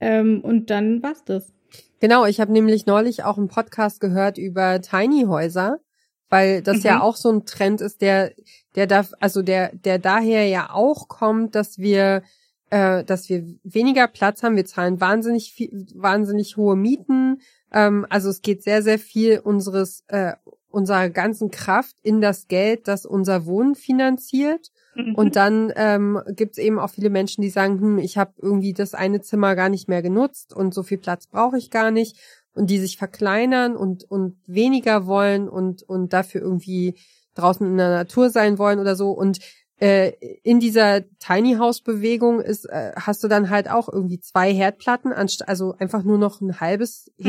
[0.00, 1.52] Ähm, und dann war's das.
[2.00, 5.78] Genau, ich habe nämlich neulich auch einen Podcast gehört über Tiny Häuser,
[6.28, 6.82] weil das mhm.
[6.84, 8.32] ja auch so ein Trend ist, der,
[8.76, 12.22] der darf, also der, der daher ja auch kommt, dass wir,
[12.70, 14.56] äh, dass wir weniger Platz haben.
[14.56, 17.40] Wir zahlen wahnsinnig viel, wahnsinnig hohe Mieten.
[17.72, 20.34] Ähm, also es geht sehr, sehr viel unseres äh,
[20.78, 24.70] unserer ganzen Kraft in das Geld, das unser Wohnen finanziert.
[24.94, 25.16] Mhm.
[25.16, 28.72] Und dann ähm, gibt es eben auch viele Menschen, die sagen, hm, ich habe irgendwie
[28.72, 32.16] das eine Zimmer gar nicht mehr genutzt und so viel Platz brauche ich gar nicht.
[32.54, 36.94] Und die sich verkleinern und, und weniger wollen und, und dafür irgendwie
[37.34, 39.10] draußen in der Natur sein wollen oder so.
[39.10, 39.38] Und
[39.80, 40.12] äh,
[40.42, 45.12] in dieser Tiny House Bewegung ist, äh, hast du dann halt auch irgendwie zwei Herdplatten,
[45.12, 47.28] also einfach nur noch ein halbes mhm.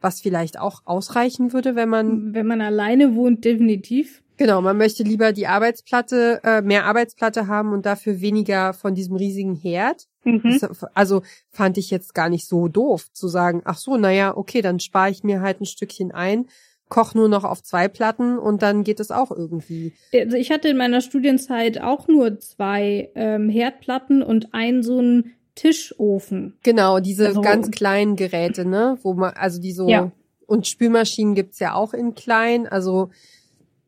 [0.00, 4.22] Was vielleicht auch ausreichen würde, wenn man wenn man alleine wohnt, definitiv.
[4.36, 9.16] Genau, man möchte lieber die Arbeitsplatte, äh, mehr Arbeitsplatte haben und dafür weniger von diesem
[9.16, 10.06] riesigen Herd.
[10.24, 10.60] Mhm.
[10.92, 14.80] Also fand ich jetzt gar nicht so doof zu sagen, ach so, naja, okay, dann
[14.80, 16.46] spare ich mir halt ein Stückchen ein,
[16.88, 19.94] koch nur noch auf zwei Platten und dann geht es auch irgendwie.
[20.12, 25.32] Also ich hatte in meiner Studienzeit auch nur zwei ähm, Herdplatten und ein so ein
[25.56, 26.56] Tischofen.
[26.62, 28.98] Genau, diese also, ganz kleinen Geräte, ne?
[29.02, 30.12] Wo man, also die so ja.
[30.46, 32.68] und Spülmaschinen gibt's ja auch in klein.
[32.68, 33.10] Also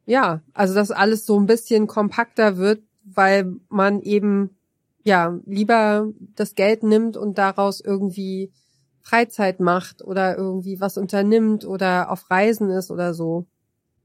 [0.06, 4.56] ja, also dass alles so ein bisschen kompakter wird, weil man eben
[5.04, 8.50] ja lieber das Geld nimmt und daraus irgendwie
[9.02, 13.46] Freizeit macht oder irgendwie was unternimmt oder auf Reisen ist oder so.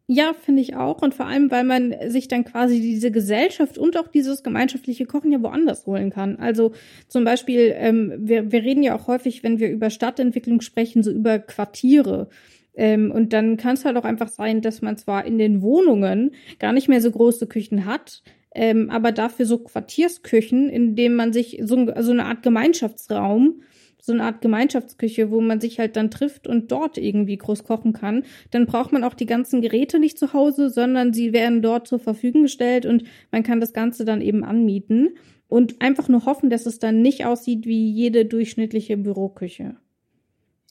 [0.08, 1.02] Ja, finde ich auch.
[1.02, 5.32] Und vor allem, weil man sich dann quasi diese Gesellschaft und auch dieses gemeinschaftliche Kochen
[5.32, 6.36] ja woanders holen kann.
[6.38, 6.74] Also
[7.08, 11.12] zum Beispiel, ähm, wir, wir reden ja auch häufig, wenn wir über Stadtentwicklung sprechen, so
[11.12, 12.28] über Quartiere.
[12.76, 16.32] Ähm, und dann kann es halt auch einfach sein, dass man zwar in den Wohnungen
[16.60, 21.32] gar nicht mehr so große Küchen hat, ähm, aber dafür so Quartiersküchen, in denen man
[21.32, 23.62] sich so, so eine Art Gemeinschaftsraum
[24.06, 27.94] so eine Art Gemeinschaftsküche, wo man sich halt dann trifft und dort irgendwie groß kochen
[27.94, 28.26] kann.
[28.52, 32.00] Dann braucht man auch die ganzen Geräte nicht zu Hause, sondern sie werden dort zur
[32.00, 35.12] Verfügung gestellt und man kann das Ganze dann eben anmieten
[35.48, 39.78] und einfach nur hoffen, dass es dann nicht aussieht wie jede durchschnittliche Büroküche.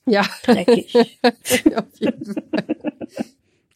[0.06, 0.26] Ja.
[0.44, 0.94] Dreckig.
[1.74, 2.76] Auf jeden Fall.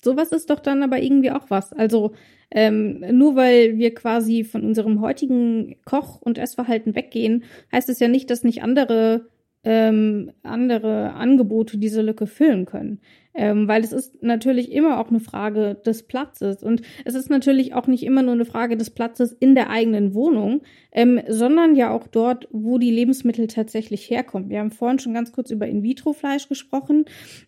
[0.03, 1.73] Sowas ist doch dann aber irgendwie auch was.
[1.73, 2.13] Also
[2.51, 8.09] ähm, nur weil wir quasi von unserem heutigen Koch- und Essverhalten weggehen, heißt es ja
[8.09, 9.31] nicht, dass nicht andere
[9.67, 13.01] ähm, andere Angebote diese Lücke füllen können.
[13.37, 16.63] Ähm, weil es ist natürlich immer auch eine Frage des Platzes.
[16.63, 20.15] Und es ist natürlich auch nicht immer nur eine Frage des Platzes in der eigenen
[20.15, 24.49] Wohnung, ähm, sondern ja auch dort, wo die Lebensmittel tatsächlich herkommen.
[24.49, 27.05] Wir haben vorhin schon ganz kurz über In-vitro-Fleisch gesprochen.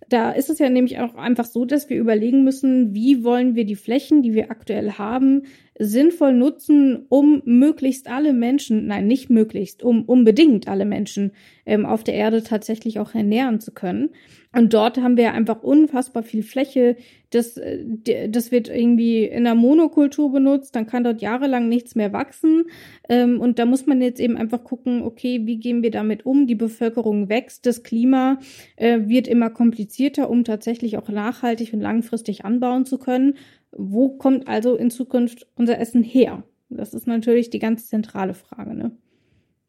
[0.08, 3.64] Da ist es ja nämlich auch einfach so, dass wir überlegen müssen, wie wollen wir
[3.64, 5.42] die Flächen, die wir aktuell haben,
[5.78, 11.32] sinnvoll nutzen, um möglichst alle Menschen, nein, nicht möglichst, um unbedingt alle Menschen
[11.66, 14.10] ähm, auf der Erde tatsächlich auch ernähren zu können.
[14.54, 16.96] Und dort haben wir einfach unfassbar viel Fläche.
[17.30, 22.12] Das, äh, das wird irgendwie in der Monokultur benutzt, dann kann dort jahrelang nichts mehr
[22.14, 22.64] wachsen.
[23.08, 26.46] Ähm, und da muss man jetzt eben einfach gucken, okay, wie gehen wir damit um?
[26.46, 28.38] Die Bevölkerung wächst, das Klima
[28.76, 33.34] äh, wird immer komplizierter, um tatsächlich auch nachhaltig und langfristig anbauen zu können.
[33.70, 36.42] Wo kommt also in Zukunft unser Essen her?
[36.70, 38.92] Das ist natürlich die ganz zentrale Frage, ne?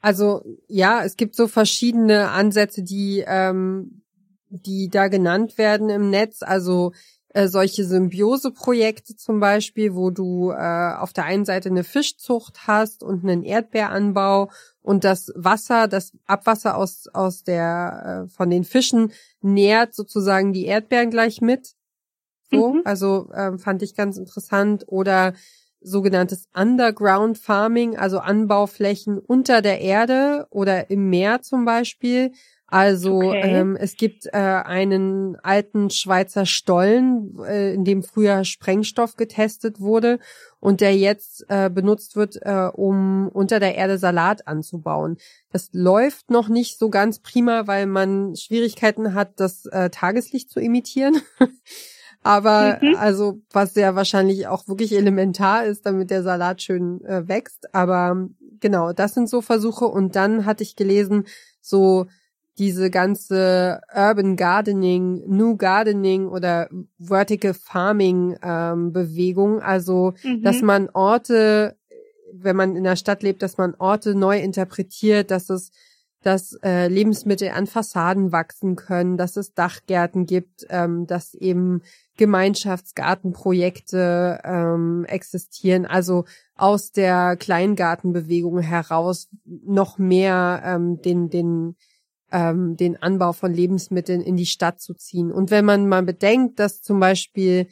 [0.01, 4.01] Also ja, es gibt so verschiedene Ansätze, die ähm,
[4.49, 6.41] die da genannt werden im Netz.
[6.41, 6.91] Also
[7.29, 13.03] äh, solche Symbiose-Projekte zum Beispiel, wo du äh, auf der einen Seite eine Fischzucht hast
[13.03, 14.49] und einen Erdbeeranbau
[14.81, 20.65] und das Wasser, das Abwasser aus aus der äh, von den Fischen nährt sozusagen die
[20.65, 21.75] Erdbeeren gleich mit.
[22.51, 22.81] So, mhm.
[22.85, 24.85] also äh, fand ich ganz interessant.
[24.88, 25.33] Oder
[25.81, 32.31] sogenanntes Underground Farming, also Anbauflächen unter der Erde oder im Meer zum Beispiel.
[32.71, 33.41] Also okay.
[33.43, 40.19] ähm, es gibt äh, einen alten Schweizer Stollen, äh, in dem früher Sprengstoff getestet wurde
[40.60, 45.17] und der jetzt äh, benutzt wird, äh, um unter der Erde Salat anzubauen.
[45.51, 50.60] Das läuft noch nicht so ganz prima, weil man Schwierigkeiten hat, das äh, Tageslicht zu
[50.60, 51.19] imitieren.
[52.21, 52.95] Aber mhm.
[52.97, 57.73] also, was ja wahrscheinlich auch wirklich elementar ist, damit der Salat schön äh, wächst.
[57.73, 58.27] Aber
[58.60, 59.86] genau, das sind so Versuche.
[59.86, 61.25] Und dann hatte ich gelesen,
[61.62, 62.08] so
[62.59, 66.69] diese ganze Urban Gardening, New Gardening oder
[66.99, 69.61] Vertical Farming ähm, Bewegung.
[69.61, 70.43] Also, mhm.
[70.43, 71.77] dass man Orte,
[72.33, 75.71] wenn man in der Stadt lebt, dass man Orte neu interpretiert, dass es
[76.21, 81.81] dass äh, Lebensmittel an Fassaden wachsen können, dass es Dachgärten gibt, ähm, dass eben
[82.17, 91.77] Gemeinschaftsgartenprojekte ähm, existieren, also aus der Kleingartenbewegung heraus noch mehr ähm, den, den,
[92.31, 95.31] ähm, den Anbau von Lebensmitteln in die Stadt zu ziehen.
[95.31, 97.67] Und wenn man mal bedenkt, dass zum Beispiel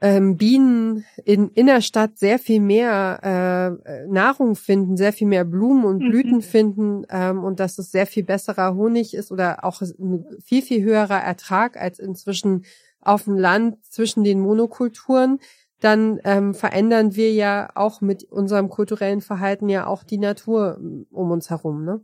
[0.00, 5.98] ähm, Bienen in Innerstadt sehr viel mehr äh, Nahrung finden, sehr viel mehr Blumen und
[5.98, 6.42] Blüten mhm.
[6.42, 10.82] finden ähm, und dass es sehr viel besserer Honig ist oder auch ein viel, viel
[10.82, 12.64] höherer Ertrag als inzwischen
[13.00, 15.38] auf dem Land zwischen den Monokulturen,
[15.80, 21.06] dann ähm, verändern wir ja auch mit unserem kulturellen Verhalten ja auch die Natur ähm,
[21.10, 22.00] um uns herum, ne?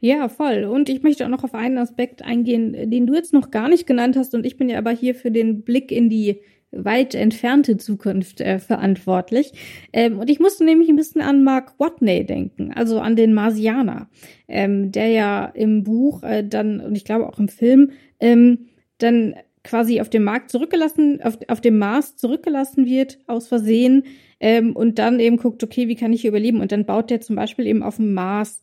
[0.00, 0.64] Ja, voll.
[0.64, 3.86] Und ich möchte auch noch auf einen Aspekt eingehen, den du jetzt noch gar nicht
[3.86, 4.34] genannt hast.
[4.34, 6.40] Und ich bin ja aber hier für den Blick in die
[6.76, 9.52] weit entfernte Zukunft äh, verantwortlich.
[9.92, 14.08] Ähm, und ich musste nämlich ein bisschen an Mark Watney denken, also an den Marsianer,
[14.48, 18.66] ähm, der ja im Buch äh, dann, und ich glaube auch im Film, ähm,
[18.98, 24.04] dann quasi auf dem Markt zurückgelassen, auf, auf dem Mars zurückgelassen wird, aus Versehen,
[24.40, 26.60] ähm, und dann eben guckt, okay, wie kann ich hier überleben?
[26.60, 28.62] Und dann baut der zum Beispiel eben auf dem Mars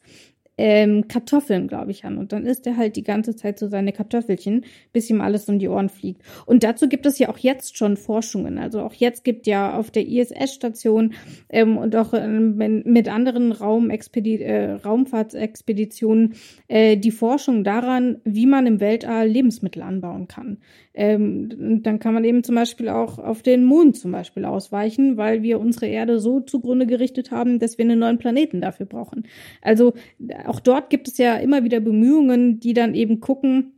[0.58, 2.18] ähm, Kartoffeln, glaube ich, an.
[2.18, 5.60] Und dann isst er halt die ganze Zeit so seine Kartoffelchen, bis ihm alles um
[5.60, 6.22] die Ohren fliegt.
[6.46, 8.58] Und dazu gibt es ja auch jetzt schon Forschungen.
[8.58, 11.14] Also auch jetzt gibt ja auf der ISS-Station
[11.50, 16.36] ähm, und auch ähm, mit anderen Raumexpedi äh, Raumfahrtsexpeditionen
[16.68, 20.58] äh, die Forschung daran, wie man im Weltall Lebensmittel anbauen kann.
[20.94, 25.42] Ähm, dann kann man eben zum Beispiel auch auf den Mond zum Beispiel ausweichen, weil
[25.42, 29.24] wir unsere Erde so zugrunde gerichtet haben, dass wir einen neuen Planeten dafür brauchen.
[29.62, 29.94] Also
[30.46, 33.74] auch dort gibt es ja immer wieder Bemühungen, die dann eben gucken,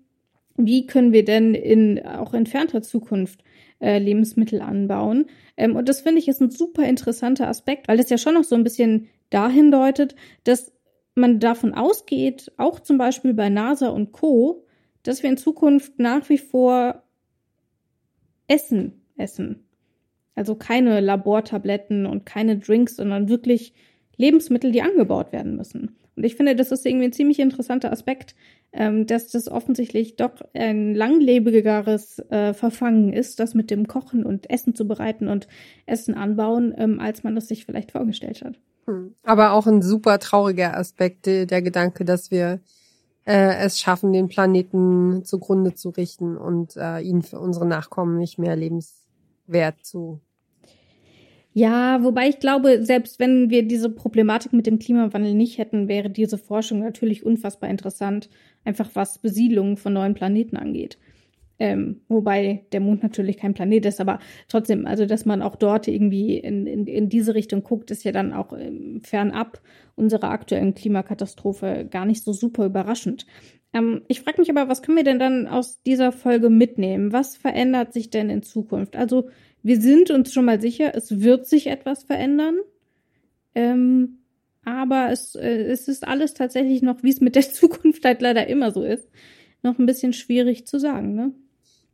[0.58, 3.43] wie können wir denn in auch entfernter Zukunft
[3.80, 5.26] äh, Lebensmittel anbauen.
[5.58, 8.43] Ähm, und das finde ich ist ein super interessanter Aspekt, weil das ja schon noch
[8.43, 10.71] so ein bisschen dahin deutet, dass
[11.15, 14.65] man davon ausgeht, auch zum Beispiel bei NASA und Co.,
[15.03, 17.03] dass wir in Zukunft nach wie vor
[18.47, 19.65] Essen essen.
[20.35, 23.73] Also keine Labortabletten und keine Drinks, sondern wirklich
[24.17, 25.95] Lebensmittel, die angebaut werden müssen.
[26.15, 28.35] Und ich finde, das ist irgendwie ein ziemlich interessanter Aspekt,
[28.71, 34.49] ähm, dass das offensichtlich doch ein langlebigeres äh, Verfangen ist, das mit dem Kochen und
[34.49, 35.47] Essen zubereiten und
[35.85, 38.59] Essen anbauen, ähm, als man das sich vielleicht vorgestellt hat.
[38.85, 39.15] Hm.
[39.23, 42.59] Aber auch ein super trauriger Aspekt, der Gedanke, dass wir
[43.25, 48.38] äh, es schaffen, den Planeten zugrunde zu richten und äh, ihn für unsere Nachkommen nicht
[48.38, 50.19] mehr lebenswert zu
[51.55, 56.09] ja, wobei ich glaube, selbst wenn wir diese Problematik mit dem Klimawandel nicht hätten, wäre
[56.09, 58.27] diese Forschung natürlich unfassbar interessant,
[58.65, 60.97] einfach was Besiedlung von neuen Planeten angeht.
[61.59, 65.87] Ähm, wobei der Mond natürlich kein Planet ist, aber trotzdem, also dass man auch dort
[65.87, 69.61] irgendwie in, in, in diese Richtung guckt, ist ja dann auch ähm, fernab
[69.95, 73.27] unserer aktuellen Klimakatastrophe gar nicht so super überraschend.
[73.73, 77.13] Ähm, ich frage mich aber, was können wir denn dann aus dieser Folge mitnehmen?
[77.13, 78.95] Was verändert sich denn in Zukunft?
[78.95, 79.29] Also
[79.61, 82.55] wir sind uns schon mal sicher, es wird sich etwas verändern.
[83.55, 84.19] Ähm,
[84.65, 88.47] aber es, äh, es ist alles tatsächlich noch, wie es mit der Zukunft halt leider
[88.47, 89.09] immer so ist,
[89.61, 91.33] noch ein bisschen schwierig zu sagen, ne?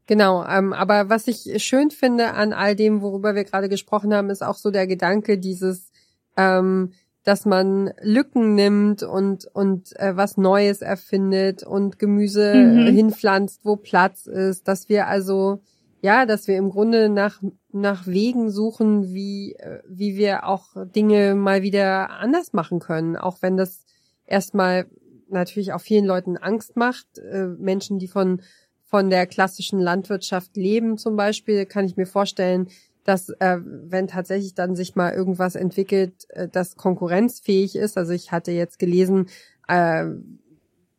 [0.10, 4.32] Genau, ähm, aber was ich schön finde an all dem, worüber wir gerade gesprochen haben,
[4.32, 5.92] ist auch so der Gedanke dieses,
[6.36, 6.94] ähm,
[7.24, 12.88] dass man Lücken nimmt und und äh, was Neues erfindet und Gemüse mhm.
[12.88, 15.62] hinpflanzt, wo Platz ist, dass wir also
[16.02, 21.36] ja, dass wir im Grunde nach, nach Wegen suchen, wie, äh, wie wir auch Dinge
[21.36, 23.86] mal wieder anders machen können, auch wenn das
[24.26, 24.88] erstmal
[25.30, 27.20] natürlich auch vielen Leuten Angst macht.
[27.20, 28.42] Äh, Menschen, die von,
[28.90, 32.68] von der klassischen Landwirtschaft leben zum Beispiel, kann ich mir vorstellen,
[33.04, 37.98] dass äh, wenn tatsächlich dann sich mal irgendwas entwickelt, äh, das konkurrenzfähig ist.
[37.98, 39.30] Also ich hatte jetzt gelesen,
[39.68, 40.06] äh,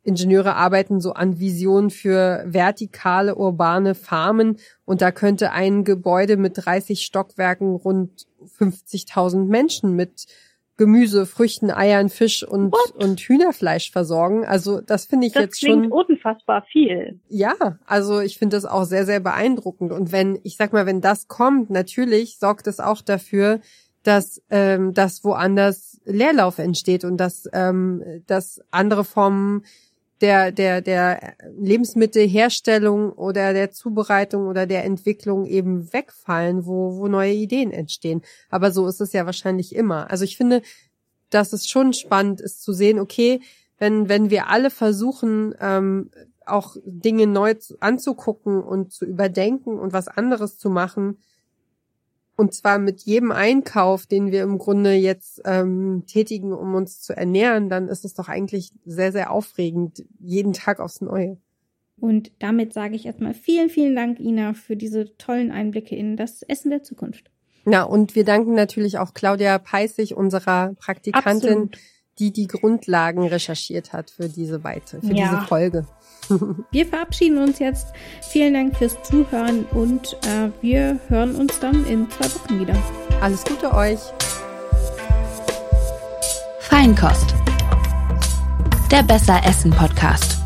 [0.03, 6.53] Ingenieure arbeiten so an Visionen für vertikale urbane Farmen und da könnte ein Gebäude mit
[6.55, 8.25] 30 Stockwerken rund
[8.57, 10.25] 50.000 Menschen mit
[10.77, 14.45] Gemüse, Früchten, Eiern, Fisch und, und Hühnerfleisch versorgen.
[14.45, 15.69] Also das finde ich das jetzt schon.
[15.69, 17.19] Das klingt unfassbar viel.
[17.29, 17.53] Ja,
[17.85, 19.91] also ich finde das auch sehr, sehr beeindruckend.
[19.91, 23.59] Und wenn, ich sag mal, wenn das kommt, natürlich sorgt es auch dafür,
[24.03, 29.63] dass, ähm, dass woanders Leerlauf entsteht und dass, ähm, dass andere Formen
[30.21, 37.33] der, der, der Lebensmittelherstellung oder der Zubereitung oder der Entwicklung eben wegfallen, wo, wo neue
[37.33, 38.21] Ideen entstehen.
[38.49, 40.09] Aber so ist es ja wahrscheinlich immer.
[40.11, 40.61] Also ich finde,
[41.29, 43.41] dass es schon spannend ist zu sehen, okay,
[43.77, 46.11] wenn, wenn wir alle versuchen, ähm,
[46.45, 51.17] auch Dinge neu anzugucken und zu überdenken und was anderes zu machen,
[52.35, 57.15] und zwar mit jedem Einkauf, den wir im Grunde jetzt ähm, tätigen, um uns zu
[57.15, 61.37] ernähren, dann ist es doch eigentlich sehr, sehr aufregend, jeden Tag aufs Neue.
[61.99, 66.41] Und damit sage ich erstmal vielen, vielen Dank, Ina, für diese tollen Einblicke in das
[66.41, 67.29] Essen der Zukunft.
[67.63, 71.77] Na, und wir danken natürlich auch Claudia Peissig, unserer Praktikantin, Absolut.
[72.17, 75.29] die die Grundlagen recherchiert hat für diese Weite, für ja.
[75.29, 75.85] diese Folge.
[76.71, 77.87] Wir verabschieden uns jetzt.
[78.21, 82.75] Vielen Dank fürs Zuhören und äh, wir hören uns dann in zwei Wochen wieder.
[83.21, 83.99] Alles Gute euch.
[86.59, 87.35] Feinkost.
[88.91, 90.40] Der Besser Essen Podcast.